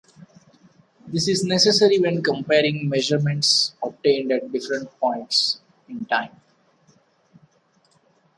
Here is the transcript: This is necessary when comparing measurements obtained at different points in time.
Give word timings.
This 1.05 1.27
is 1.27 1.43
necessary 1.45 1.99
when 1.99 2.23
comparing 2.23 2.89
measurements 2.89 3.75
obtained 3.83 4.31
at 4.31 4.51
different 4.51 4.89
points 4.99 5.61
in 5.87 6.03
time. 6.05 6.31